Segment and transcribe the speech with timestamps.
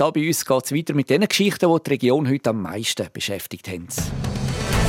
[0.00, 3.06] hier bei uns geht es weiter mit den Geschichten, die die Region heute am meisten
[3.12, 3.86] beschäftigt haben.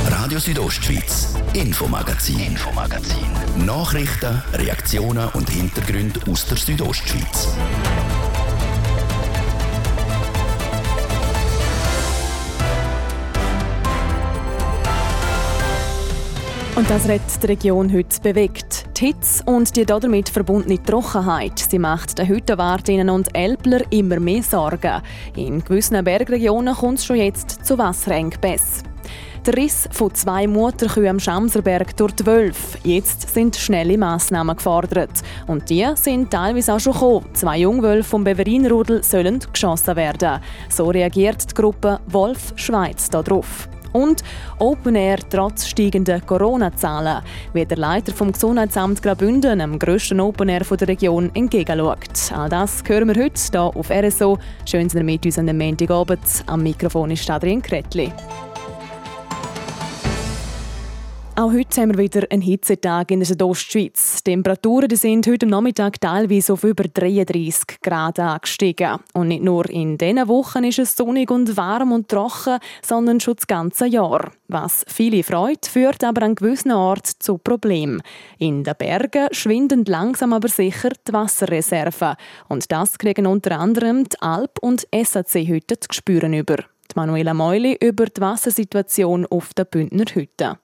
[0.08, 3.26] Radio Südostschweiz, Infomagazin, Infomagazin.
[3.66, 7.48] Nachrichten, Reaktionen und Hintergründe aus der Südostschweiz.
[16.74, 18.86] Und das hat die Region heute bewegt.
[18.98, 24.42] Die Hitze und die damit verbundene Trockenheit sie macht den Hüttenwartinnen und Elbler immer mehr
[24.42, 25.02] Sorgen.
[25.36, 28.88] In gewissen Bergregionen kommt es schon jetzt zu Wasserengpässen.
[29.44, 32.78] Der Riss von zwei Mutterkühen am Schamserberg durch die Wölfe.
[32.84, 35.22] Jetzt sind schnelle Massnahmen gefordert.
[35.48, 37.26] Und die sind teilweise auch schon gekommen.
[37.34, 40.40] Zwei Jungwölfe vom Beverinrudel sollen geschossen werden.
[40.70, 44.22] So reagiert die Gruppe Wolf Schweiz darauf und
[44.58, 50.64] Open Air trotz steigender Corona-Zahlen, wie der Leiter vom Gesundheitsamt Graubünden, am grössten Open Air
[50.64, 52.32] der Region, entgegenschaut.
[52.34, 54.38] All das hören wir heute hier auf RSO.
[54.64, 56.20] Schön, dass ihr mit uns am Montagabend.
[56.46, 58.12] Am Mikrofon ist Adrian Kretli.
[61.34, 64.22] Auch heute haben wir wieder einen Hitzetag in der Südostschweiz.
[64.22, 68.98] Die Temperaturen sind heute Nachmittag teilweise auf über 33 Grad angestiegen.
[69.14, 73.36] Und nicht nur in diesen Wochen ist es sonnig und warm und trocken, sondern schon
[73.36, 74.30] das ganze Jahr.
[74.48, 78.02] Was viele freut, führt aber an gewissen Orten zu Problemen.
[78.36, 82.16] In den Bergen schwinden langsam aber sicher die Wasserreserven.
[82.48, 86.56] Und das kriegen unter anderem die Alp- und SAC-Hütten zu spüren über.
[86.56, 90.58] Die Manuela Meuli über die Wassersituation auf den Bündner Hütten.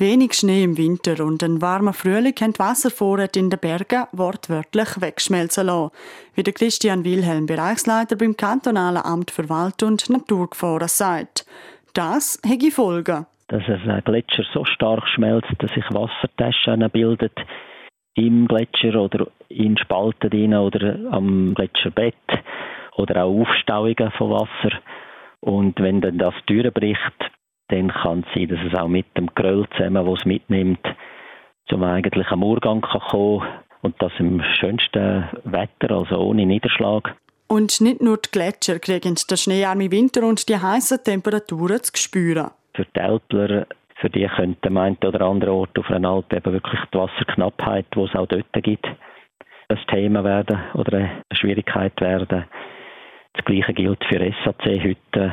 [0.00, 4.98] Wenig Schnee im Winter und ein warmer Frühling haben die Wasservorräte in den Bergen wortwörtlich
[4.98, 5.90] wegschmelzen lassen,
[6.34, 11.44] wie der Christian Wilhelm, Bereichsleiter beim kantonalen Amt für Wald- und Naturgefahren, sagt.
[11.92, 13.26] Das hätte Folgen.
[13.48, 17.38] Dass ein Gletscher so stark schmelzt, dass sich Wassertaschen bildet
[18.14, 22.14] im Gletscher oder in Spalten drin oder am Gletscherbett
[22.96, 24.78] oder auch Aufstauungen von Wasser.
[25.40, 27.30] Und wenn dann das durchbricht,
[27.70, 30.80] dann kann es sein, dass es auch mit dem Gröll zusammen, was es mitnimmt,
[31.68, 33.46] zum eigentlichen Urgang kann kommen
[33.82, 37.16] und das im schönsten Wetter, also ohne Niederschlag.
[37.46, 42.50] Und nicht nur die Gletscher kriegen den schneearmen Winter und die heißen Temperaturen zu spüren.
[42.74, 46.52] Für die Älpler, für die könnte am einen oder anderen Ort auf einer Alp eben
[46.52, 48.86] wirklich die Wasserknappheit, die es auch dort gibt,
[49.68, 52.44] ein Thema werden oder eine Schwierigkeit werden.
[53.32, 55.32] Das Gleiche gilt für SAC-Hütten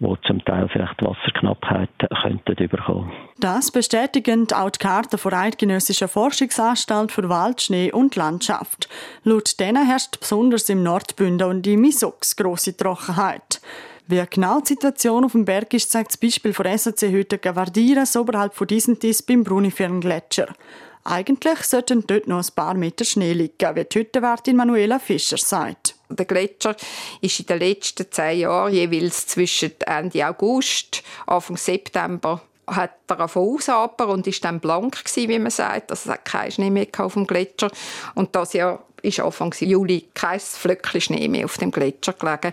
[0.00, 1.90] wo zum Teil vielleicht Wasserknappheit
[2.22, 3.10] könnten überkommen.
[3.38, 8.88] Das bestätigen auch die Karten der Eidgenössischen Forschungsanstalt für Wald, Schnee und Landschaft.
[9.24, 13.60] Laut denen herrscht besonders im Nordbünden und im Isux grosse Trockenheit.
[14.06, 18.16] Wie genau die Situation auf dem Berg ist, zeigt das Beispiel von SAC heute Gavardiras
[18.16, 20.48] oberhalb von Disentis beim Brunifern-Gletscher.
[21.04, 25.97] Eigentlich sollten dort noch ein paar Meter Schnee liegen, wie die Hüttenwärtin Manuela Fischer sagt.
[26.10, 26.74] Der Gletscher
[27.20, 34.08] ist in den letzten zehn Jahren jeweils zwischen Ende August, Anfang September hat er ausatmen
[34.08, 35.90] und ist dann blank gewesen, wie man sagt.
[35.90, 37.70] Also es hat keinen Schnee mehr auf dem Gletscher.
[38.14, 42.52] Und das Jahr ist Anfang Juli kein Flöckchen Schnee mehr auf dem Gletscher gelegen.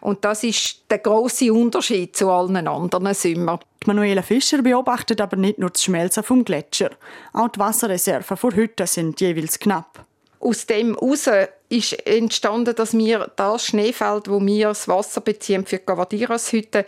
[0.00, 3.60] Und das ist der große Unterschied zu allen anderen Sommern.
[3.86, 6.90] Manuela Fischer beobachtet aber nicht nur das Schmelzen vom Gletscher.
[7.32, 10.04] Auch die Wasserreserven vor Hütten sind jeweils knapp.
[10.40, 11.28] Aus dem heraus
[11.68, 16.84] ist entstanden, dass wir das Schneefeld, wo wir das Wasser beziehen für die Gavadiras-Hütte,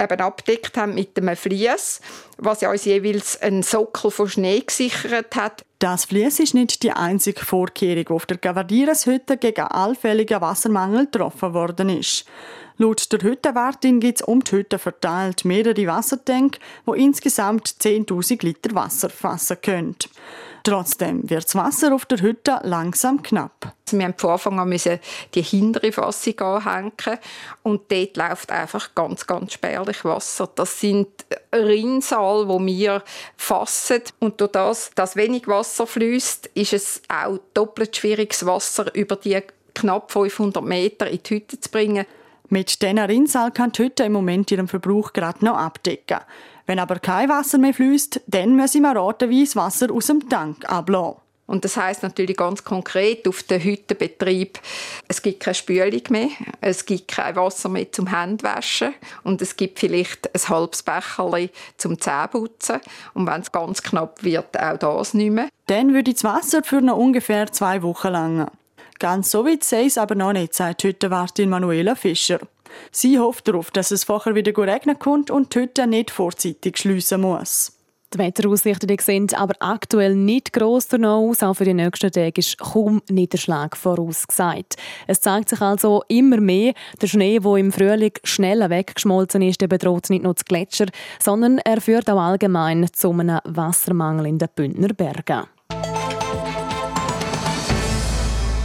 [0.00, 2.00] eben abdeckt haben mit einem Vlies,
[2.38, 5.64] was ja uns jeweils einen Sockel von Schnee gesichert hat.
[5.78, 11.54] Das Vlies ist nicht die einzige Vorkehrung, die auf der Gavadiras-Hütte gegen allfälligen Wassermangel getroffen
[11.54, 12.24] worden ist.
[12.76, 18.74] Laut der Hüttenwärtin gibt es um die Hütte verteilt mehrere Wassertanks, die insgesamt 10.000 Liter
[18.74, 19.96] Wasser fassen können.
[20.62, 23.72] Trotzdem wird das Wasser auf der Hütte langsam knapp.
[23.90, 25.00] Wir mussten von Anfang an
[25.34, 26.92] die hintere Fassung anhängen
[27.62, 30.48] und dort läuft einfach ganz, ganz spärlich Wasser.
[30.54, 31.08] Das sind
[31.52, 33.02] Rinnsal, wo wir
[33.36, 39.16] fassen und durch das, dass wenig Wasser fließt, ist es auch doppelt schwieriges Wasser über
[39.16, 39.40] die
[39.74, 42.06] knapp 500 Meter in die Hütte zu bringen.
[42.48, 46.18] Mit diesen Rinnsal kann die Hütte im Moment ihren Verbrauch gerade noch abdecken.
[46.70, 51.16] Wenn aber kein Wasser mehr fließt, dann müssen wir ratenweise Wasser aus dem Tank ablassen.
[51.48, 54.60] Und das heißt natürlich ganz konkret auf den Hüttenbetrieb,
[55.08, 56.28] es gibt keine Spülung mehr,
[56.60, 58.94] es gibt kein Wasser mehr zum Handwaschen
[59.24, 62.78] und es gibt vielleicht ein halbes Becherli zum Zähneputzen
[63.14, 65.48] und wenn es ganz knapp wird, auch das nicht mehr.
[65.66, 68.48] Dann würde das Wasser für noch ungefähr zwei Wochen lang.
[69.00, 72.38] Ganz so weit sei es aber noch nicht, sagt Hüttenwartin Manuela Fischer.
[72.90, 77.20] Sie hofft darauf, dass es vorher wieder regnen kommt und die Hütte nicht vorzeitig schliessen
[77.20, 77.72] muss.
[78.12, 81.44] Die Wetteraussichten sind aber aktuell nicht gross danach aus.
[81.44, 84.74] Auch für die nächsten Tage ist kaum Niederschlag vorausgesagt.
[85.06, 89.68] Es zeigt sich also immer mehr, der Schnee, der im Frühling schnell weggeschmolzen ist, der
[89.68, 90.86] bedroht nicht nur die Gletscher,
[91.20, 95.46] sondern er führt auch allgemein zu einem Wassermangel in den Bündner Bergen.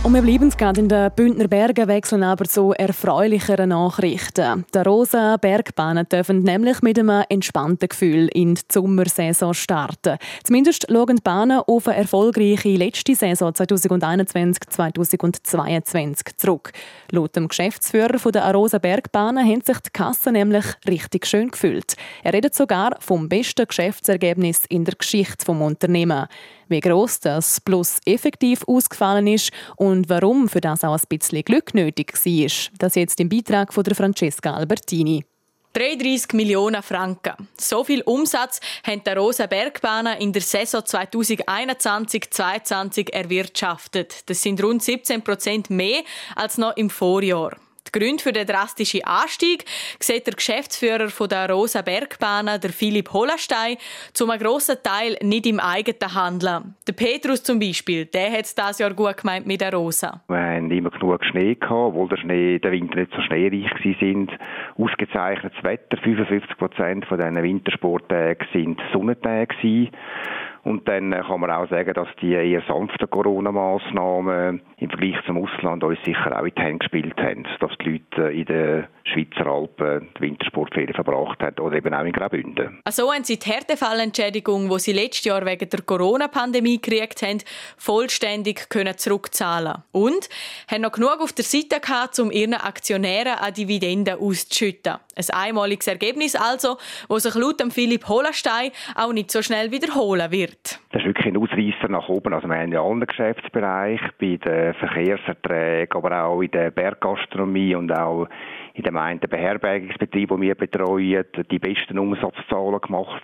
[0.06, 4.64] Und wir bleiben gerade in den Bündner Bergen, wechseln aber zu erfreulicheren Nachrichten.
[4.72, 10.20] Die Rosa Bergbahnen dürfen nämlich mit einem entspannten Gefühl in die Sommersaison starten.
[10.44, 16.72] Zumindest schauen die Bahnen auf eine erfolgreiche letzte Saison 2021-2022 zurück.
[17.10, 21.96] Laut dem Geschäftsführer der Arosa Bergbahnen haben sich die Kassen nämlich richtig schön gefühlt.
[22.22, 26.28] Er redet sogar vom besten Geschäftsergebnis in der Geschichte des Unternehmens
[26.68, 31.74] wie groß das Plus effektiv ausgefallen ist und warum für das auch ein bisschen Glück
[31.74, 32.72] nötig war.
[32.78, 35.24] Das jetzt im Beitrag von Francesca Albertini.
[35.76, 37.48] 33 Millionen Franken.
[37.60, 44.30] So viel Umsatz haben die Rosa Bergbahnen in der Saison 2021-2022 erwirtschaftet.
[44.30, 46.02] Das sind rund 17 Prozent mehr
[46.36, 47.58] als noch im Vorjahr.
[47.96, 49.64] Gründe für den drastischen Anstieg
[50.00, 53.78] sieht der Geschäftsführer der Rosa Bergbahnen, der Philipp Hollastein,
[54.12, 56.76] zum grossen Teil nicht im eigenen Handeln.
[56.86, 60.22] Der Petrus zum Beispiel, der hat es dieses Jahr gut gemeint mit der Rosa.
[60.28, 64.86] Wir hatten immer genug Schnee, gehabt, obwohl der, Schnee, der Winter nicht so schneereich war.
[64.86, 69.90] Ausgezeichnetes Wetter, 55 Prozent von diesen Wintersporttagen sind Sonnentage.
[70.66, 75.84] Und dann kann man auch sagen, dass die eher sanften Corona-Massnahmen im Vergleich zum Ausland
[75.84, 80.10] uns sicher auch in die Hände gespielt haben, dass die Leute in den Schweizer Alpen
[80.18, 82.80] die Wintersportferien verbracht haben oder eben auch in Graubünden.
[82.84, 87.42] Also haben sie die Härtefallentschädigung, die sie letztes Jahr wegen der Corona-Pandemie gekriegt haben,
[87.78, 90.30] vollständig können zurückzahlen und
[90.70, 94.96] haben noch genug auf der Seite gehabt, um ihren Aktionären eine Dividende auszuschütten.
[95.16, 100.80] Ein einmaliges Ergebnis also, das sich laut Philipp Holenstein auch nicht so schnell wiederholen wird.
[100.92, 102.34] Das ist wirklich ein Ausreißer nach oben.
[102.34, 107.92] Also wir haben in allen Geschäftsbereichen, bei den Verkehrserträgen, aber auch in der Berggastronomie und
[107.92, 108.28] auch
[108.76, 113.24] in dem einen Beherbergungsbetrieb, den wir betreuen, die besten Umsatzzahlen gemacht.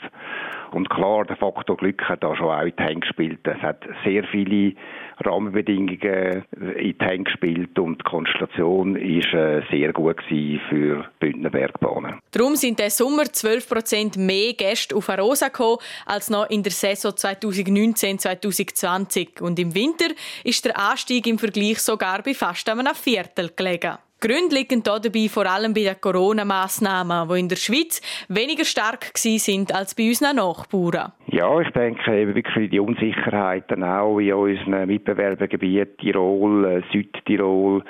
[0.71, 3.39] Und klar, der Faktor Glück hat da schon auch in die Hände gespielt.
[3.44, 4.74] Es hat sehr viele
[5.19, 6.45] Rahmenbedingungen
[6.77, 10.21] in die Hände gespielt und die Konstellation war äh, sehr gut
[10.69, 12.19] für Bündner Bergbahnen.
[12.31, 17.12] Darum sind der Sommer 12% mehr Gäste auf Arosa gekommen als noch in der Saison
[17.12, 19.42] 2019-2020.
[19.42, 20.07] Und im Winter
[20.45, 23.98] ist der Anstieg im Vergleich sogar bei fast einem Viertel gelegen.
[24.21, 29.73] Gründe liegen dabei vor allem bei den Corona-Massnahmen, die in der Schweiz weniger stark sind
[29.73, 31.12] als bei unseren Nachbarn.
[31.25, 37.83] Ja, ich denke eben wirklich die Unsicherheiten auch in unseren Mitbewerbergebieten Tirol, äh, Südtirol,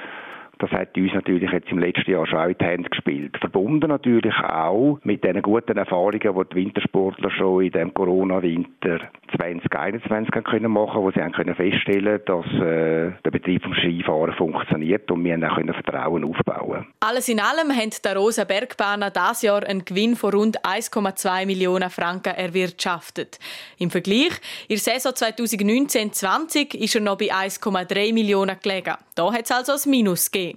[0.61, 3.35] das hat uns natürlich jetzt im letzten Jahr schon auch in die Hände gespielt.
[3.39, 8.99] Verbunden natürlich auch mit den guten Erfahrungen, die die Wintersportler schon in dem Corona-Winter
[9.35, 14.33] 2021 haben können machen, wo sie haben können feststellen, dass äh, der Betrieb vom Skifahren
[14.33, 16.85] funktioniert und wir haben auch können Vertrauen aufbauen.
[16.99, 21.89] Alles in allem haben die Rosa Bergbahnen dieses Jahr einen Gewinn von rund 1,2 Millionen
[21.89, 23.39] Franken erwirtschaftet.
[23.79, 28.93] Im Vergleich, in der Saison 2019-20 ist er noch bei 1,3 Millionen gelegen.
[29.15, 30.50] Da hat es also ein Minus gegeben.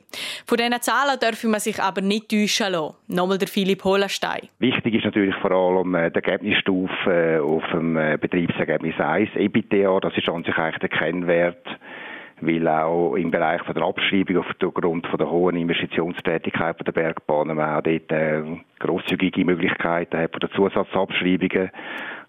[0.46, 2.94] Von diesen Zahlen dürfen man sich aber nicht täuschen lassen.
[3.08, 4.48] Nochmal der Philipp Holenstein.
[4.58, 10.00] Wichtig ist natürlich vor allem äh, die Ergebnisstufe äh, auf dem äh, Betriebsergebnis 1, EBITDA.
[10.00, 11.66] Das ist an sich eigentlich der Kennwert
[12.40, 18.12] weil auch im Bereich der Abschreibung aufgrund der hohen Investitionstätigkeit der Bergbahnen man auch dort
[18.80, 21.70] grosszügige Möglichkeiten hat von der Zusatzabschreibungen.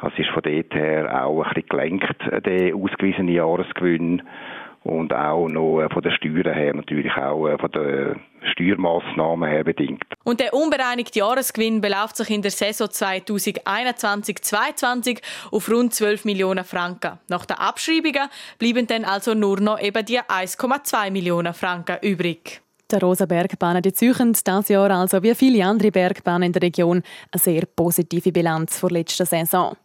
[0.02, 4.22] Das ist von dort her auch ein bisschen gelenkt, der ausgewiesene Jahresgewinn
[4.86, 8.20] und auch noch äh, von den Steuern her natürlich auch äh, von den
[8.52, 10.04] Steuermaßnahmen her bedingt.
[10.24, 17.18] Und der unbereinigte Jahresgewinn beläuft sich in der Saison 2021-22 auf rund 12 Millionen Franken.
[17.30, 22.62] Nach den Abschreibungen bleiben dann also nur noch eben die 1,2 Millionen Franken übrig.
[22.92, 27.02] Der Rosa Bergbahnen die züchen dieses Jahr also wie viele andere Bergbahnen in der Region
[27.32, 29.76] eine sehr positive Bilanz vor letzter Saison.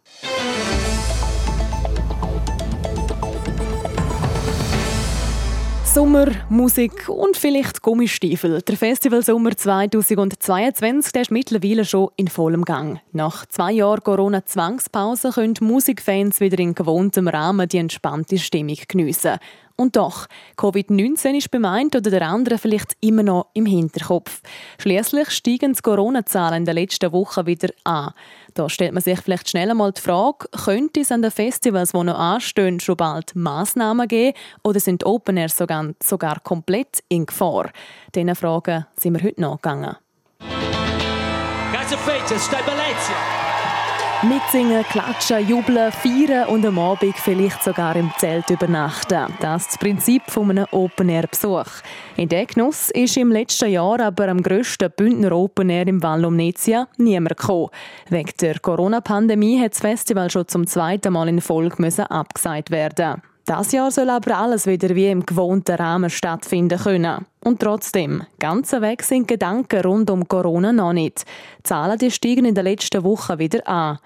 [5.93, 8.61] Sommer, Musik und vielleicht Gummistiefel.
[8.61, 13.01] Der Festival Sommer 2022 der ist mittlerweile schon in vollem Gang.
[13.11, 19.37] Nach zwei Jahren Corona-Zwangspause können Musikfans wieder in gewohntem Rahmen die entspannte Stimmung geniessen.
[19.75, 24.41] Und doch, Covid-19 ist beim einen oder der anderen vielleicht immer noch im Hinterkopf.
[24.77, 28.13] Schließlich steigen die Corona-Zahlen in den letzten Wochen wieder an.
[28.53, 32.03] Da stellt man sich vielleicht schnell einmal die Frage, könnte es an den Festivals, die
[32.03, 37.71] noch anstehen, schon bald Massnahmen geben oder sind Open Air sogar, sogar komplett in Gefahr?
[38.13, 39.95] Diesen Fragen sind wir heute nachgegangen.
[41.71, 43.40] Casa Feita, Stabilizia.
[44.23, 49.33] Mitsingen, klatschen, jubeln, feiern und am Abend vielleicht sogar im Zelt übernachten.
[49.39, 51.65] Das ist das Prinzip eines Open-Air-Besuch.
[52.17, 56.87] In diesen Genuss ist im letzten Jahr aber am grössten Bündner Open-Air im Val Omnetia
[56.97, 57.69] niemand gekommen.
[58.09, 63.23] Wegen der Corona-Pandemie hat das Festival schon zum zweiten Mal in Folge abgesagt werden.
[63.45, 67.25] Das Jahr soll aber alles wieder wie im gewohnten Rahmen stattfinden können.
[67.43, 71.25] Und trotzdem, ganz weg sind Gedanken rund um Corona noch nicht.
[71.59, 73.97] Die Zahlen die steigen in den letzten Wochen wieder an.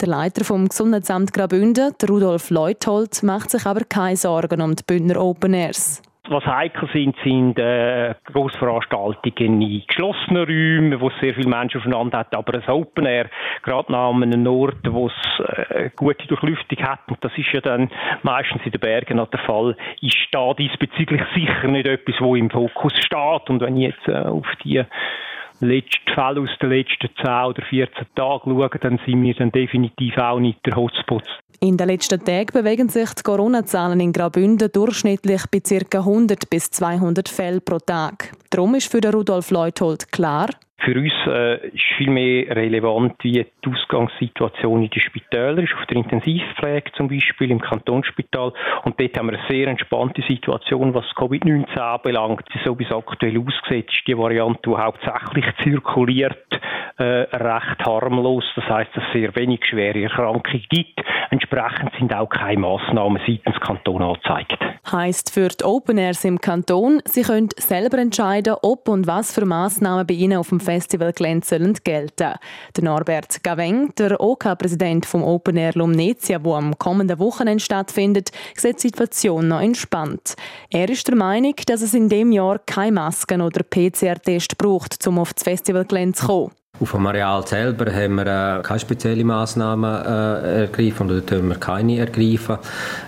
[0.00, 5.20] Der Leiter vom Gesundheitsamt Graubünden, Rudolf Leuthold, macht sich aber keine Sorgen um die Bündner
[5.22, 6.02] Open Airs.
[6.32, 12.20] Was heikel sind, sind äh, Grossveranstaltungen in geschlossenen Räumen, wo es sehr viele Menschen aufeinander
[12.20, 13.28] hat, aber ein Open Air,
[13.62, 17.90] gerade an einem Ort, wo es äh, gute Durchlüftung hat, und das ist ja dann
[18.22, 22.94] meistens in den Bergen der Fall, ist da diesbezüglich sicher nicht etwas, wo im Fokus
[22.96, 23.50] steht.
[23.50, 24.82] Und wenn ich jetzt äh, auf die
[25.68, 30.16] letzten Fälle aus den letzten 10 oder 14 Tagen schauen, dann sind wir dann definitiv
[30.18, 31.24] auch nicht der Hotspot.
[31.60, 35.98] In den letzten Tagen bewegen sich die Corona-Zahlen in Graubünden durchschnittlich bei ca.
[35.98, 38.32] 100 bis 200 Fällen pro Tag.
[38.50, 40.48] Darum ist für den Rudolf Leuthold klar,
[40.84, 45.86] für uns äh, ist viel mehr relevant, wie die Ausgangssituation in den Spitälern ist, auf
[45.86, 48.52] der Intensivpflege zum Beispiel, im Kantonsspital.
[48.84, 52.44] Und dort haben wir eine sehr entspannte Situation, was Covid-19 anbelangt.
[52.64, 56.51] So wie es aktuell aussieht, ist die Variante, die hauptsächlich zirkuliert,
[56.98, 58.44] äh, recht harmlos.
[58.56, 61.00] Das heißt, dass es sehr wenig schwere Erkrankungen gibt.
[61.30, 64.58] Entsprechend sind auch keine Massnahmen seitens Kanton angezeigt.
[64.90, 69.46] Heißt für die Open Airs im Kanton, sie können selber entscheiden, ob und was für
[69.46, 72.34] Massnahmen bei ihnen auf dem Festival glänzen gelten.
[72.76, 78.76] Der Norbert Gaveng, der OK-Präsident vom Open Air Lumnezia, wo am kommenden Wochenende stattfindet, sieht
[78.76, 80.34] die Situation noch entspannt.
[80.70, 85.18] Er ist der Meinung, dass es in dem Jahr keine Masken oder PCR-Test braucht, um
[85.18, 86.61] auf das Festivalgelände zu kommen.
[86.80, 88.26] Auf dem Areal selber haben wir
[88.58, 92.58] äh, keine speziellen Massnahmen äh, ergriffen oder dürfen wir keine ergreifen.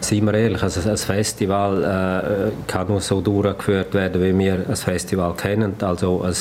[0.00, 4.76] Seien wir ehrlich, also ein Festival äh, kann nur so durchgeführt werden, wie wir ein
[4.76, 5.74] Festival kennen.
[5.80, 6.34] Also ein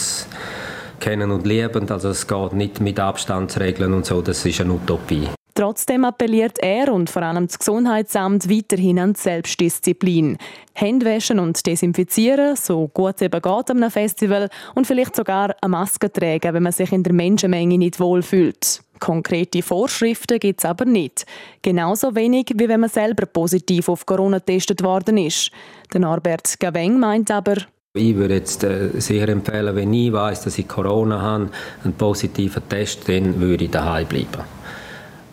[0.99, 1.89] kennen und lieben.
[1.89, 5.27] Also es geht nicht mit Abstandsregeln und so, das ist eine Utopie.
[5.55, 10.37] Trotzdem appelliert er und vor allem das Gesundheitsamt weiterhin an Selbstdisziplin.
[10.73, 16.11] Händewaschen und desinfizieren, so gut es eben geht einem Festival und vielleicht sogar eine Maske
[16.11, 18.81] tragen, wenn man sich in der Menschenmenge nicht wohlfühlt.
[18.99, 21.25] Konkrete Vorschriften gibt es aber nicht.
[21.61, 25.51] Genauso wenig, wie wenn man selber positiv auf Corona getestet worden ist.
[25.93, 27.57] Der Norbert Gaveng meint aber,
[27.95, 31.49] ich würde jetzt äh, sicher empfehlen, wenn ich weiß, dass ich Corona habe,
[31.83, 34.43] einen positiven Test, dann würde ich daheim bleiben.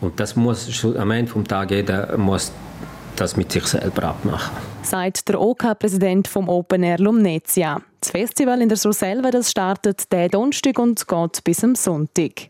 [0.00, 2.52] Und das muss am Ende des Tages jeder muss
[3.16, 4.56] das mit sich selber abmachen.
[4.82, 7.82] Sagt der OK-Präsident vom Open Air Lumnezia.
[8.00, 12.48] Das Festival in der Surselva das startet diesen Donnerstag und geht bis am Sonntag.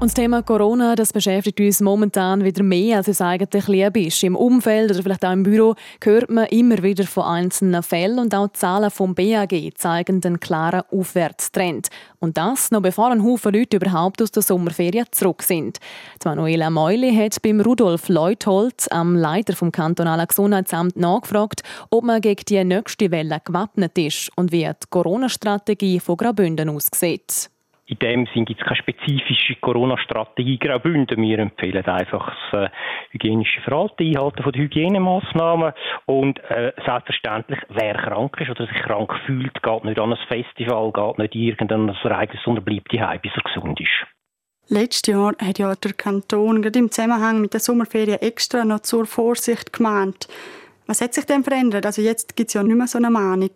[0.00, 4.22] Und das Thema Corona, das beschäftigt uns momentan wieder mehr, als es eigentlich lieb ist.
[4.22, 8.34] Im Umfeld oder vielleicht auch im Büro hört man immer wieder von einzelnen Fällen und
[8.34, 11.88] auch die Zahlen vom BAG zeigen einen klaren Aufwärtstrend.
[12.18, 15.80] Und das noch bevor ein Haufen Leute überhaupt aus der Sommerferien zurück sind.
[16.24, 22.22] Die Manuela Meuli hat beim Rudolf Leuthold, am Leiter vom kantonalen Gesundheitsamt, nachgefragt, ob man
[22.22, 27.50] gegen die nächste Welle gewappnet ist und wie die Corona-Strategie von Graubünden aussieht
[27.90, 31.20] in dem Sinn gibt es keine spezifische Corona-Strategie Graubünden.
[31.22, 32.70] Wir empfehlen einfach das äh,
[33.10, 35.72] hygienische Verhalten, Einhalten von den Hygienemaßnahmen
[36.06, 40.92] und äh, selbstverständlich, wer krank ist oder sich krank fühlt, geht nicht an ein Festival,
[40.92, 44.06] geht nicht irgendein Ereignis, sondern bleibt daheim, bis er gesund ist.
[44.68, 49.04] Letztes Jahr hat ja der Kanton gerade im Zusammenhang mit der Sommerferien extra noch zur
[49.04, 50.28] Vorsicht gemahnt.
[50.86, 51.86] Was hat sich denn verändert?
[51.86, 53.50] Also jetzt gibt es ja nicht mehr so eine Mahnung.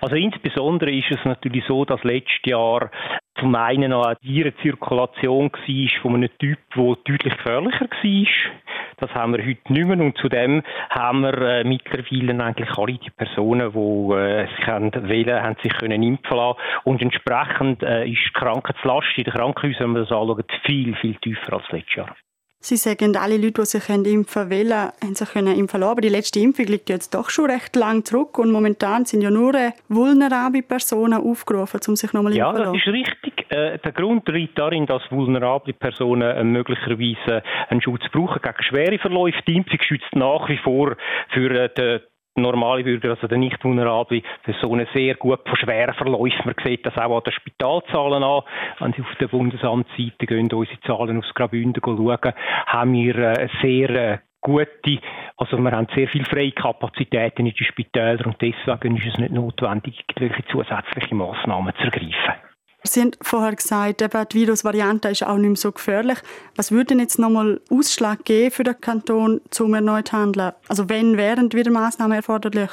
[0.00, 2.90] Also insbesondere ist es natürlich so, dass letztes Jahr
[3.38, 8.52] zum einen noch eine Tierenzirkulation war von einem Typ, der deutlich gefährlicher war.
[8.98, 9.98] Das haben wir heute nicht mehr.
[9.98, 15.42] Und zudem haben wir äh, mittlerweile eigentlich alle die Personen, die äh, sich haben wählen,
[15.42, 16.58] haben sich können impfen lassen.
[16.84, 21.16] Und entsprechend äh, ist die Krankheitslast in den Krankenhäusern, wenn wir das anschauen, viel, viel
[21.16, 22.16] tiefer als letztes Jahr.
[22.64, 25.82] Sie sagen, alle Leute, die sich impfen wollen, haben sich impfen lassen.
[25.82, 28.38] Aber die letzte Impfung liegt jetzt doch schon recht lang zurück.
[28.38, 29.52] Und momentan sind ja nur
[29.90, 32.74] vulnerable Personen aufgerufen, um sich nochmal ja, impfen zu lassen.
[32.74, 33.50] Ja, das ist richtig.
[33.50, 38.98] Äh, der Grund liegt darin, dass vulnerable Personen äh, möglicherweise einen Schutz brauchen gegen schwere
[38.98, 39.42] Verläufe.
[39.46, 40.96] Die Impfung schützt nach wie vor
[41.34, 42.00] für äh, den
[42.36, 46.42] normale Bürger, also der nicht vulnerable Personen, sehr gut von schweren Verläufen.
[46.44, 48.42] Man sieht das auch an den Spitalzahlen an.
[48.80, 52.32] Wenn Sie auf der Bundesamtsseite gehen, unsere Zahlen aus Graubünden schauen,
[52.66, 55.00] haben wir äh, sehr äh, gute,
[55.36, 59.32] also wir haben sehr viel freie Kapazitäten in den Spitälern und deswegen ist es nicht
[59.32, 62.53] notwendig, irgendwelche zusätzliche Massnahmen zu ergreifen.
[62.86, 66.18] Sie haben vorher gesagt, die Virusvariante ist auch nicht mehr so gefährlich.
[66.54, 70.52] Was würde denn jetzt nochmal Ausschlag geben für den Kanton, um erneut zu handeln?
[70.68, 72.70] Also wenn wären wieder Massnahmen erforderlich?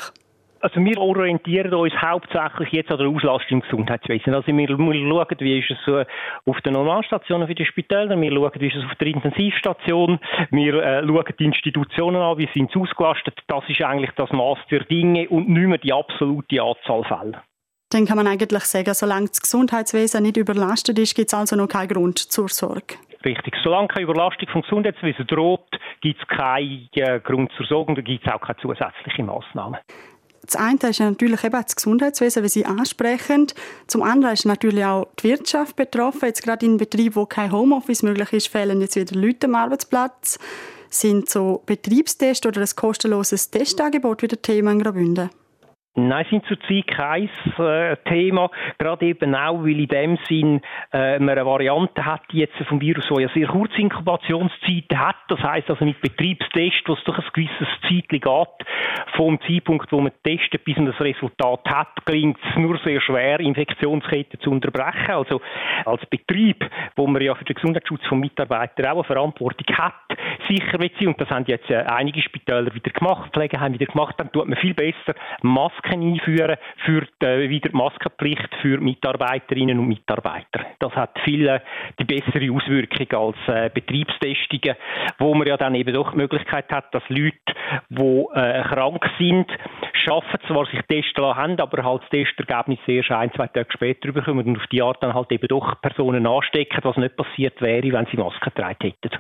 [0.59, 4.35] Also wir orientieren uns hauptsächlich jetzt an der Auslastung im Gesundheitswesen.
[4.35, 6.03] Also wir, schauen, wie ist es so
[6.45, 10.19] auf den Normalstationen für die Spitäler, wir schauen, wie ist es auf der Intensivstation,
[10.51, 13.39] wir äh, schauen die Institutionen an, wie sind sie ausgelastet.
[13.47, 17.41] Das ist eigentlich das Maß der Dinge und nicht mehr die absolute Anzahl Fälle.
[17.91, 21.67] Dann kann man eigentlich sagen, solange das Gesundheitswesen nicht überlastet ist, gibt es also noch
[21.67, 22.95] keinen Grund zur Sorge.
[23.25, 23.53] Richtig.
[23.63, 25.67] Solange keine Überlastung vom Gesundheitswesen droht,
[26.01, 29.77] gibt es keinen äh, Grund zur Sorge und da gibt es auch keine zusätzlichen Massnahmen.
[30.43, 33.47] Das eine ist natürlich eben das Gesundheitswesen, wie Sie ansprechen.
[33.87, 36.25] Zum anderen ist natürlich auch die Wirtschaft betroffen.
[36.25, 40.39] Jetzt gerade in Betrieben, wo kein Homeoffice möglich ist, fehlen jetzt wieder Leute am Arbeitsplatz.
[40.89, 45.29] Sind so Betriebstests oder ein kostenloses Testangebot wieder Thema in Graubünden?
[45.93, 48.49] Nein, sind zurzeit kein äh, Thema.
[48.77, 50.61] Gerade eben auch, weil in dem Sinn
[50.93, 55.17] äh, man eine Variante hat jetzt vom Virus, die ja sehr kurze Inkubationszeiten hat.
[55.27, 58.23] Das heißt also mit Betriebstest, was durch ein gewisses Zeit geht,
[59.17, 63.41] vom Zeitpunkt, wo man testet, bis man das Resultat hat, klingt es nur sehr schwer,
[63.41, 65.11] Infektionsketten zu unterbrechen.
[65.11, 65.41] Also
[65.83, 69.93] als Betrieb, wo man ja für den Gesundheitsschutz von Mitarbeitern auch eine Verantwortung hat,
[70.47, 73.87] sicher wird sie, und das haben jetzt äh, einige Spitäler wieder gemacht, Pflege haben wieder
[73.87, 78.79] gemacht, dann tut man viel besser Masken Masken einführen für die, äh, wieder Maskenpflicht für
[78.79, 80.65] Mitarbeiterinnen und Mitarbeiter.
[80.79, 81.59] Das hat viel äh,
[81.99, 84.75] die bessere Auswirkung als äh, Betriebstestungen,
[85.19, 87.37] wo man ja dann eben doch die Möglichkeit hat, dass Leute,
[87.89, 89.47] die äh, krank sind,
[89.93, 94.11] schaffen zwar sich testen lassen haben, aber halt das Testergebnis erst ein, zwei Tage später
[94.11, 97.91] bekommen und auf die Art dann halt eben doch Personen anstecken, was nicht passiert wäre,
[97.91, 99.17] wenn sie Masken getragen hätten.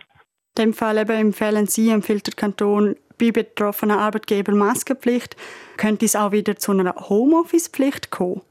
[0.57, 5.35] In dem Fall eben empfehlen Sie, empfiehlt der Kanton bei betroffenen Arbeitgebern Maskenpflicht.
[5.77, 8.41] Könnte es auch wieder zu einer Homeoffice-Pflicht kommen?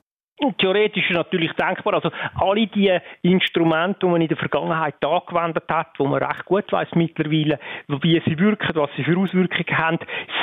[0.59, 1.95] Theoretisch ist natürlich denkbar.
[1.95, 6.73] Also alle die Instrumente, die man in der Vergangenheit angewendet hat, wo man recht gut
[6.73, 7.59] weiß mittlerweile,
[7.89, 9.99] wie sie wirken, was sie für Auswirkungen haben,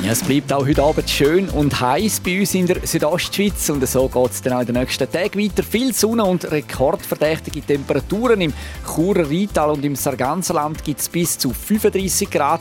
[0.04, 3.88] ja, es bleibt auch heute Abend schön und heiß bei uns in der Südostschweiz und
[3.88, 5.64] so geht es dann auch in den nächsten Tagen weiter.
[5.64, 8.52] Viel Sonne und rekordverdächtige Temperaturen im
[8.86, 12.60] Churer Rheintal und im Sarganserland gibt es bis zu 35 Grad.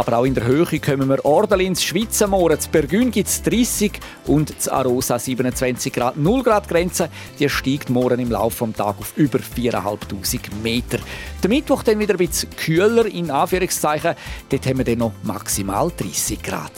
[0.00, 2.58] Aber auch in der Höhe kommen wir ordentlich ins Schweizenmoor.
[2.58, 6.16] Zu Bergün gibt es 30 und zu Arosa 27 Grad.
[6.16, 11.00] 0 Grad Grenze, die steigt morgen im Laufe des Tages auf über 4'500 Meter.
[11.42, 14.14] Der Mittwoch dann wieder ein bisschen kühler, in Anführungszeichen.
[14.48, 16.72] Dort haben wir dann noch maximal 30 Grad.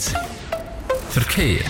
[1.11, 1.61] Verkehr.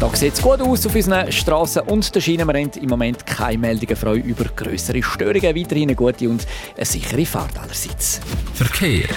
[0.00, 2.48] Da sieht es gut aus auf unseren Straßen und der Schienen.
[2.48, 5.54] Wir haben im Moment keine Meldungen frei über größere Störungen.
[5.54, 8.18] Weiterhin eine gute und eine sichere Fahrt allerseits.
[8.54, 9.08] Verkehr.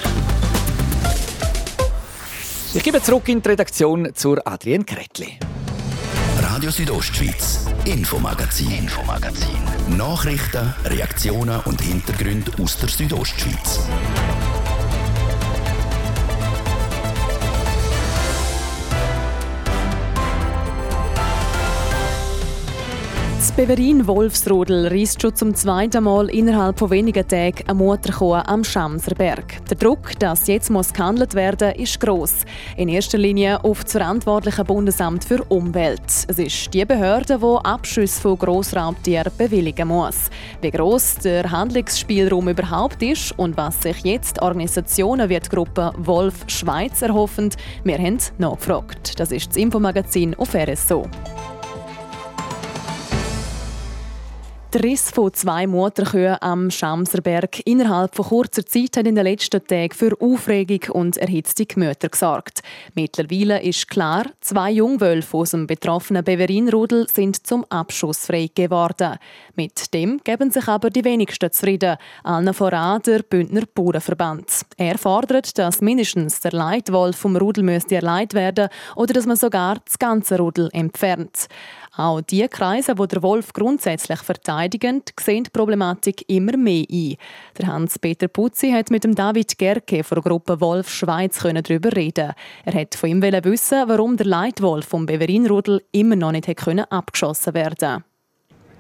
[2.71, 5.39] Ich gebe zurück in die Redaktion zur Adrienne Kretli.
[6.39, 9.58] Radio Südostschweiz, Infomagazin, Infomagazin.
[9.97, 13.79] Nachrichten, Reaktionen und Hintergründe aus der Südostschweiz.
[23.60, 29.58] Beverin Wolfsrodel reist schon zum zweiten Mal innerhalb von wenigen Tagen eine Mutterkuh am Schamserberg.
[29.69, 32.45] Der Druck, dass jetzt muss gehandelt werden, ist gross.
[32.78, 36.00] In erster Linie auf das verantwortliche Bundesamt für Umwelt.
[36.30, 40.30] Es ist die Behörde, die Abschüsse von Grossraubtieren bewilligen muss.
[40.62, 46.45] Wie gross der Handlungsspielraum überhaupt ist und was sich jetzt Organisationen wie die Gruppe Wolf
[46.48, 47.50] Schweiz erhoffen,
[47.84, 49.19] wir haben nachgefragt.
[49.19, 51.08] Das ist das Infomagazin auf RSO.
[54.71, 59.65] Der Riss von zwei Motorkühen am Schamserberg innerhalb von kurzer Zeit hat in den letzten
[59.65, 62.60] Tagen für Aufregung und erhitzte Gemüter gesorgt.
[62.93, 69.17] Mittlerweile ist klar, zwei Jungwölfe aus dem betroffenen Beverinrudel sind zum Abschuss freigegeben worden.
[69.55, 74.67] Mit dem geben sich aber die wenigsten zufrieden, allen voran der Bündner Bauernverband.
[74.77, 79.97] Er fordert, dass mindestens der Leitwolf vom Rudel erleidet werden oder dass man sogar das
[79.97, 81.47] ganze Rudel entfernt.
[82.00, 87.18] Auch die Kreise, wo der Wolf grundsätzlich verteidigen, sehen die Problematik immer mehr ein.
[87.60, 92.32] Der Hans-Peter Putzi hat mit dem David Gerke von der Gruppe Wolf Schweiz darüber reden.
[92.64, 96.48] Er hat von ihm wissen, warum der Leitwolf vom Beverinrudel immer noch nicht
[96.90, 98.06] abgeschossen werden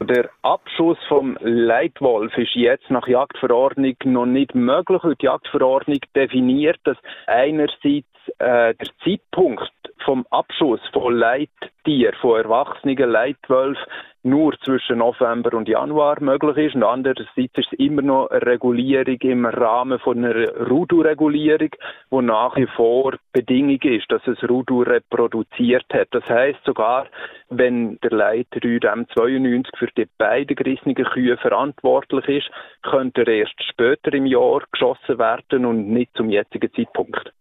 [0.01, 6.95] der Abschuss vom Leitwolf ist jetzt nach Jagdverordnung noch nicht möglich, die Jagdverordnung definiert, dass
[7.27, 9.71] einerseits äh, der Zeitpunkt
[10.05, 13.83] vom Abschuss von Leittier, von erwachsenen Leitwölfen,
[14.23, 16.75] nur zwischen November und Januar möglich ist.
[16.75, 21.69] Und andererseits ist es immer noch eine Regulierung im Rahmen von einer Rudu-Regulierung,
[22.09, 26.09] wo nach wie vor Bedingung ist, dass es Rudu reproduziert hat.
[26.11, 27.07] Das heißt sogar,
[27.49, 32.51] wenn der Leiter UDM92 für die beiden gerissenen Kühe verantwortlich ist,
[32.83, 37.31] könnte er erst später im Jahr geschossen werden und nicht zum jetzigen Zeitpunkt.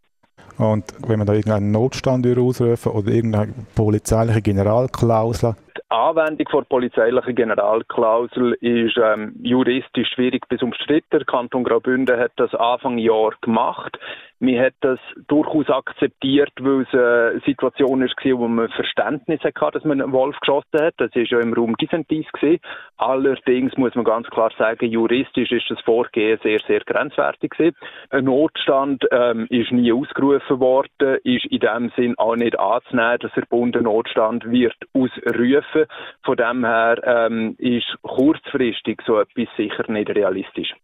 [0.58, 5.54] Und wenn man da irgendeinen Notstand ausrufen oder irgendeine polizeiliche Generalklausel
[5.90, 11.18] Anwendung der polizeilichen Generalklausel ist ähm, juristisch schwierig bis umstritten.
[11.18, 13.98] Der Kanton Graubünden hat das Anfang Jahr gemacht.
[14.40, 19.84] Man hat das durchaus akzeptiert, weil es eine Situation ist, wo man Verständnis hatte, dass
[19.84, 20.94] man einen Wolf geschossen hat.
[20.98, 22.60] Das ist ja im Raum gewesen.
[22.96, 27.76] Allerdings muss man ganz klar sagen, juristisch ist das Vorgehen sehr, sehr grenzwertig gewesen.
[28.10, 33.32] Ein Notstand ähm, ist nie ausgerufen worden, ist in dem Sinn auch nicht anzunehmen, dass
[33.32, 35.86] der Bund einen Notstand wird ausrufen.
[36.22, 40.74] Von dem her ähm, ist kurzfristig so etwas sicher nicht realistisch.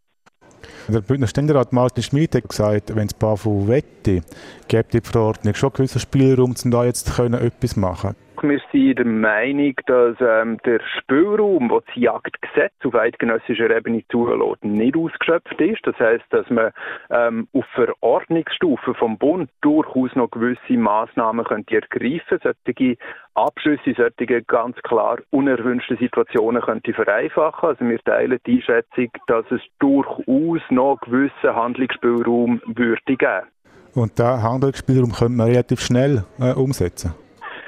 [0.89, 4.23] Der Bündner Ständerat Martin Schmid hat gesagt, wenn es BAFU wette,
[4.69, 8.15] gibt die Verordnung schon gewissen Spielraum, um da jetzt können, etwas machen
[8.49, 14.65] wir sind der Meinung, dass ähm, der Spielraum, den das Jagdgesetz auf eidgenössischer Ebene zulässt,
[14.65, 15.81] nicht ausgeschöpft ist.
[15.85, 16.71] Das heißt, dass man
[17.11, 22.97] ähm, auf Verordnungsstufe vom Bund durchaus noch gewisse Massnahmen könnte ergreifen könnte, solche
[23.35, 27.69] Abschlüsse, solche ganz klar unerwünschte Situationen könnte vereinfachen.
[27.71, 33.49] Also wir teilen die Einschätzung, dass es durchaus noch gewissen Handlungsspielraum würde geben.
[33.95, 37.15] Und diesen Handlungsspielraum könnte man relativ schnell äh, umsetzen?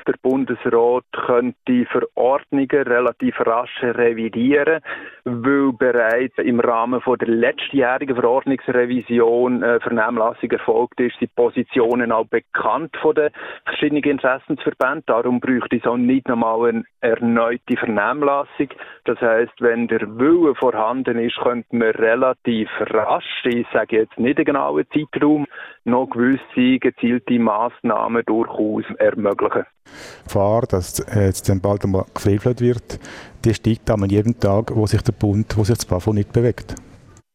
[0.07, 4.81] Der Bundesrat könnte Verordnungen relativ rasch revidieren,
[5.25, 12.27] weil bereits im Rahmen von der letztjährigen Verordnungsrevision äh, Vernehmlassung erfolgt ist, sind Positionen auch
[12.27, 13.31] bekannt von den
[13.65, 15.05] verschiedenen Interessensverbänden.
[15.07, 18.69] Darum bräuchte es auch nicht nochmal eine erneute Vernehmlassung.
[19.05, 24.39] Das heißt, wenn der Wille vorhanden ist, könnte man relativ rasch, ich sage jetzt nicht
[24.39, 25.47] einen genauen Zeitraum,
[25.87, 29.65] noch gewisse gezielte Massnahmen durchaus ermöglichen.
[29.87, 32.99] Die Gefahr, dass jetzt dann bald einmal gefrevelt wird,
[33.45, 36.75] die steigt an jedem Tag, wo sich der Bund, wo sich das BAFO nicht bewegt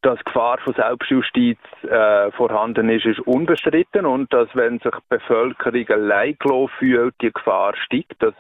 [0.04, 5.88] dass Gefahr von Selbstjustiz äh, vorhanden ist, ist unbestritten und dass, wenn sich die Bevölkerung
[5.90, 6.36] allein
[6.80, 8.16] fühlt, die Gefahr steigt.
[8.20, 8.34] Das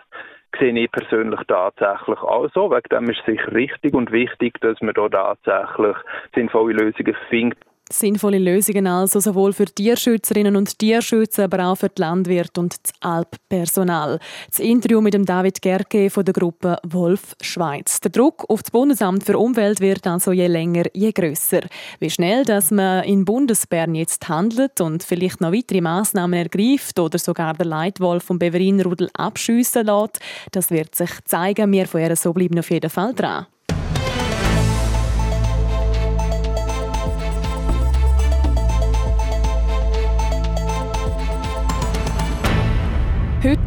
[0.60, 2.72] sehe ich persönlich tatsächlich auch so.
[2.72, 5.96] Wegen dem ist es sicher richtig und wichtig, dass man da tatsächlich
[6.34, 7.60] sinnvolle Lösungen findet.
[7.92, 12.94] Sinnvolle Lösungen also sowohl für Tierschützerinnen und Tierschützer, aber auch für die Landwirte und das
[13.02, 14.20] Alppersonal.
[14.50, 18.00] Das Interview mit dem David Gerke von der Gruppe Wolf Schweiz.
[18.00, 21.62] Der Druck auf das Bundesamt für Umwelt wird also je länger, je grösser.
[22.00, 27.20] Wie schnell dass man in Bundesbern jetzt handelt und vielleicht noch weitere Massnahmen ergreift oder
[27.20, 30.20] sogar der Leitwolf vom Beverinrudel abschiessen lässt,
[30.52, 31.72] das wird sich zeigen.
[31.72, 33.48] Wir von ihr so bleiben auf jeden Fall dran.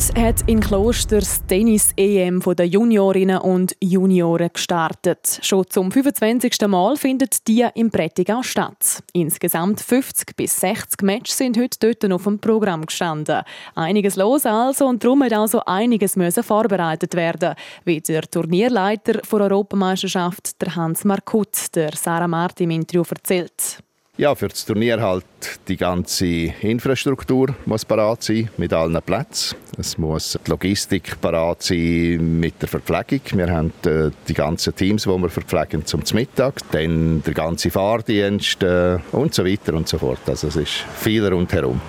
[0.04, 5.38] Heute hat in das Tennis-EM der Juniorinnen und Junioren gestartet.
[5.40, 6.68] Schon zum 25.
[6.68, 9.02] Mal findet die im Prättigau statt.
[9.12, 13.42] Insgesamt 50 bis 60 Matches sind heute dort auf dem Programm gestanden.
[13.74, 19.40] Einiges los also und darum hat also einiges müssen vorbereitet werden, wie der Turnierleiter der
[19.40, 23.83] Europameisterschaft, der Hans Markut, der Sarah Martin im Interview erzählt.
[24.16, 25.24] Ja, für das Turnier halt
[25.66, 29.56] die ganze Infrastruktur muss parat sein mit allen Plätzen.
[29.76, 33.22] Es muss die Logistik parat sein mit der Verpflegung.
[33.32, 38.62] Wir haben äh, die ganzen Teams, die wir verpflegen zum Mittag, dann der ganze Fahrdienst
[38.62, 40.20] äh, und so weiter und so fort.
[40.28, 41.80] Also es ist viel rundherum.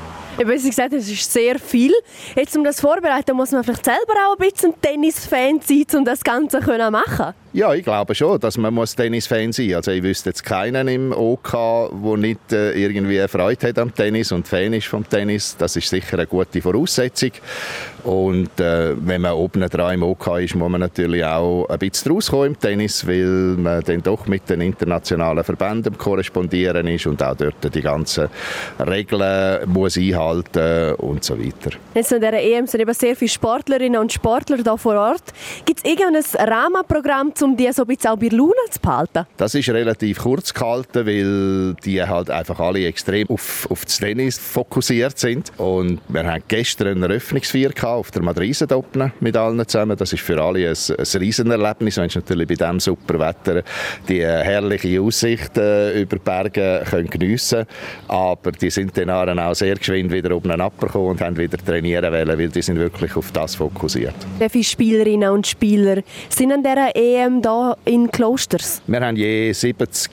[0.43, 1.93] Wie Sie gesagt es ist sehr viel.
[2.35, 6.23] Jetzt, um das vorzubereiten, muss man vielleicht selber auch ein bisschen Tennis-Fan sein, um das
[6.23, 9.75] Ganze zu machen Ja, ich glaube schon, dass man muss Tennis-Fan sein muss.
[9.75, 11.53] Also ich wüsste jetzt keinen im OK,
[11.89, 15.55] der nicht äh, irgendwie Freude hat am Tennis und Fan ist vom Tennis.
[15.57, 17.31] Das ist sicher eine gute Voraussetzung.
[18.03, 22.11] Und äh, wenn man oben dran im OK ist, muss man natürlich auch ein bisschen
[22.11, 27.37] rauskommen im Tennis, weil man dann doch mit den internationalen Verbänden korrespondieren ist und auch
[27.37, 28.27] dort die ganzen
[28.85, 31.77] Regeln muss einhalten und so weiter.
[31.93, 35.23] Jetzt an dieser EM sind eben sehr viele Sportlerinnen und Sportler da vor Ort.
[35.63, 39.25] Gibt es irgendein Rahmenprogramm, um die so ein bisschen auch bei Laune zu behalten?
[39.37, 44.37] Das ist relativ kurz gehalten, weil die halt einfach alle extrem auf, auf das Tennis
[44.37, 45.51] fokussiert sind.
[45.57, 49.97] Und wir haben gestern eine Eröffnungsfeier auf der Madrise oben mit allen zusammen.
[49.97, 51.97] Das ist für alle ein, ein Riesenerlebnis.
[51.97, 53.63] Wenn natürlich bei diesem super Wetter
[54.07, 57.65] die herrliche Aussicht äh, über die Berge können geniessen
[58.07, 62.37] Aber die sind dann auch sehr geschwind wieder oben abgekommen und haben wieder trainieren wollen,
[62.37, 64.15] weil die sind wirklich auf das fokussiert.
[64.39, 68.81] Wie viele Spielerinnen und Spieler sind an dieser EM da in Klosters?
[68.87, 70.09] Wir haben je 70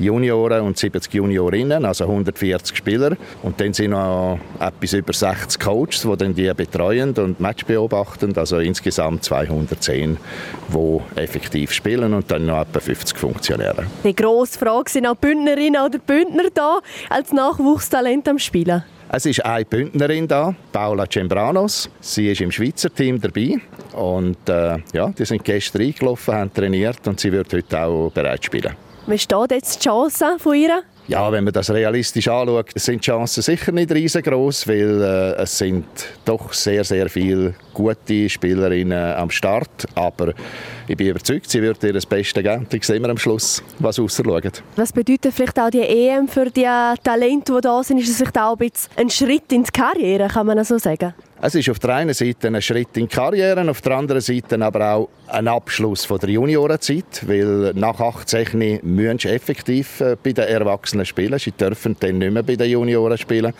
[0.00, 3.16] Junioren und 70 Juniorinnen, also 140 Spieler.
[3.42, 8.36] Und dann sind noch etwas über 60 Coaches, die dann die betreuen und Match beobachten.
[8.36, 10.16] Also insgesamt 210,
[10.68, 13.84] die effektiv spielen und dann noch etwa 50 Funktionäre.
[14.04, 18.82] Die grosse Frage, sind auch Bündnerinnen oder Bündner da als Nachwuchstalent am Spielen?
[19.12, 21.90] Es ist eine Bündnerin da, Paula Cembranos.
[22.00, 23.56] Sie ist im Schweizer Team dabei
[23.92, 28.44] und äh, ja, die sind gestern eingelaufen, haben trainiert und sie wird heute auch bereit
[28.44, 28.72] spielen.
[29.06, 30.82] Wie steht jetzt die Chance von ihr?
[31.08, 35.58] Ja, wenn man das realistisch anschaut, sind die Chancen sicher nicht riesengroß, weil äh, es
[35.58, 35.84] sind
[36.24, 39.86] doch sehr, sehr viele gute Spielerinnen am Start.
[39.96, 40.32] Aber
[40.86, 42.66] ich bin überzeugt, sie wird ihr das Beste geben.
[42.72, 44.62] Ich sehe wir am Schluss, was rausschaut.
[44.76, 46.68] Was bedeutet vielleicht auch die EM für die
[47.02, 47.98] Talente, die da sind?
[47.98, 51.12] Ist es vielleicht auch ein, bisschen ein Schritt in die Karriere, kann man so sagen?
[51.42, 54.62] Es ist auf der einen Seite ein Schritt in die Karriere, auf der anderen Seite
[54.62, 60.32] aber auch ein Abschluss von der Juniorenzeit, weil nach 18 müssen sie effektiv äh, bei
[60.32, 61.38] den Erwachsenen spielen.
[61.38, 63.54] Sie dürfen dann nicht mehr bei den Junioren spielen.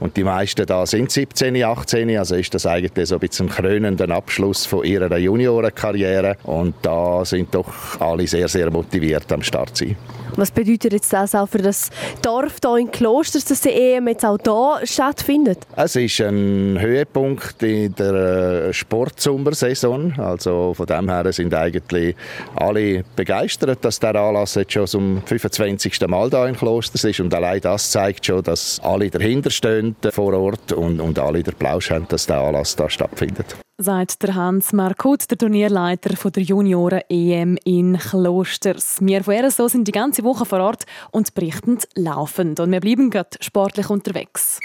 [0.00, 3.52] Und die meisten da sind 17, 18, also ist das eigentlich so ein bisschen ein
[3.52, 6.36] krönender Abschluss von ihrer Juniorenkarriere.
[6.42, 9.96] Und da sind doch alle sehr, sehr motiviert am Start zu sein.
[10.36, 11.90] Was bedeutet jetzt das auch für das
[12.22, 15.58] Dorf hier in Klosters, dass die EM jetzt auch hier stattfindet?
[15.76, 17.21] Es ist ein Höhepunkt
[17.60, 20.14] in der äh, Sportsommersaison.
[20.18, 22.16] Also von dem her sind eigentlich
[22.56, 26.00] alle begeistert, dass der Anlass jetzt schon zum 25.
[26.08, 27.20] Mal da in Klosters ist.
[27.20, 31.54] Und allein das zeigt schon, dass alle dahinter stehen vor Ort und, und alle den
[31.54, 37.58] Plausch haben, dass der Anlass da stattfindet sagt der Hans Markut, der Turnierleiter der Junioren-EM
[37.64, 38.98] in Klosters.
[39.00, 42.60] Wir von RSO sind die ganze Woche vor Ort und berichten laufend.
[42.60, 44.60] Und wir bleiben gerade sportlich unterwegs.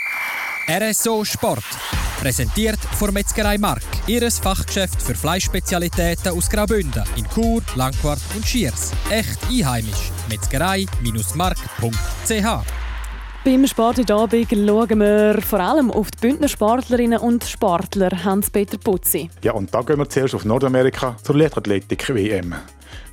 [0.70, 1.64] RSO Sport.
[2.20, 3.84] Präsentiert von Metzgerei Mark.
[4.08, 8.92] Ihres Fachgeschäft für Fleischspezialitäten aus Graubünden in Chur, Langquart und Schiers.
[9.10, 10.12] Echt einheimisch.
[10.30, 12.66] Metzgerei-mark.ch
[13.46, 18.78] beim Sport heute Abend schauen wir vor allem auf die Bündner Sportlerinnen und Sportler Hans-Peter
[18.78, 19.30] Putzi.
[19.42, 22.56] Ja, und da gehen wir zuerst auf Nordamerika zur Leichtathletik-WM.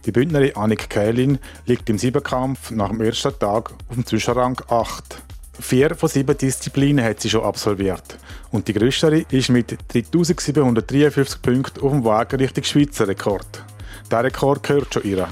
[0.06, 5.22] Die Bündnerin Annik Kählin liegt im Siebenkampf nach dem ersten Tag auf dem Zwischenrang 8.
[5.60, 8.18] Vier von sieben Disziplinen hat sie schon absolviert.
[8.50, 13.64] Und die größere ist mit 3753 Punkten auf dem Weg Richtung Schweizer Rekord.
[14.10, 15.28] Der Rekord gehört schon ihr.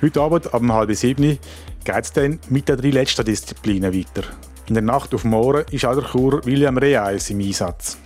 [0.00, 1.38] Heute Abend ab halb sieben
[1.84, 4.26] geht es dann mit den drei letzten Disziplinen weiter.
[4.68, 7.98] In der Nacht auf morgen ist auch der Chur William Reis im Einsatz.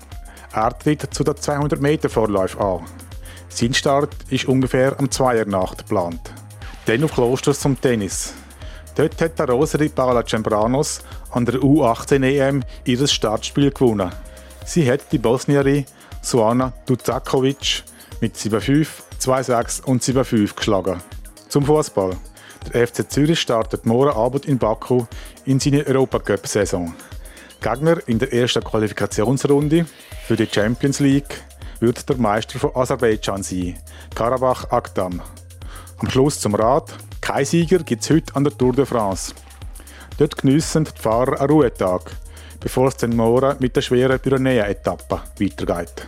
[0.52, 2.80] Er tritt zu den 200 Meter Vorläufen an.
[3.50, 6.32] Sein Start ist ungefähr am 2 Uhr Nacht geplant.
[6.86, 8.32] Dann auf Klosters zum Tennis.
[8.96, 14.10] Dort hat der Rosary Paula Cembranos an der U18 EM ihr Startspiel gewonnen.
[14.64, 15.84] Sie hat die Bosnierin
[16.22, 17.84] Suana Ducakovic
[18.22, 18.86] mit 7-5,
[19.20, 21.02] 2-6 und 7-5 geschlagen.
[21.48, 22.16] Zum Fußball.
[22.72, 25.04] Der FC Zürich startet morgen Abend in Baku
[25.44, 26.94] in seine Europacup-Saison.
[27.60, 29.86] Gegner in der ersten Qualifikationsrunde
[30.26, 31.44] für die Champions League
[31.80, 33.78] wird der Meister von Aserbaidschan sein,
[34.14, 35.20] Karabach Akdam.
[35.98, 36.94] Am Schluss zum Rat,
[37.26, 39.34] kein Sieger gibt es heute an der Tour de France.
[40.16, 42.02] Dort geniessen die Fahrer einen Ruhetag,
[42.60, 46.06] bevor es dann morgen mit der schweren Pyrenäen-Etappe weitergeht.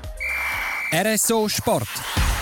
[0.92, 1.88] RSO Sport.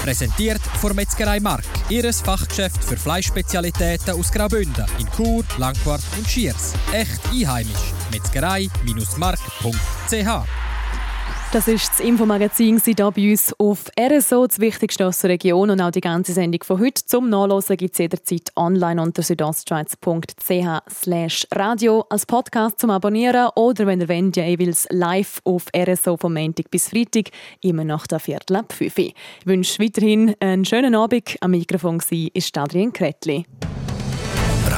[0.03, 1.65] Präsentiert von Metzgerei Mark.
[1.89, 6.75] Ihres Fachgeschäft für Fleischspezialitäten aus Graubünden in Chur, Langquart und Schiers.
[6.93, 7.95] Echt einheimisch.
[8.13, 10.66] Metzgerei-mark.ch
[11.57, 15.71] Das ist das Infomagazin hier bei uns auf RSO, das Wichtigste aus der Region.
[15.71, 21.47] Und auch die ganze Sendung von heute zum Nachlesen gibt es jederzeit online unter südostschweiz.ch
[21.55, 26.35] radio als Podcast zum Abonnieren oder wenn ihr wollt, ja jeweils live auf RSO vom
[26.35, 27.31] Montag bis Freitag,
[27.63, 29.15] immer nach der Viertel ab 5 Ich
[29.47, 31.39] wünsche weiterhin einen schönen Abend.
[31.41, 33.47] Am Mikrofon war Adrian Kretli.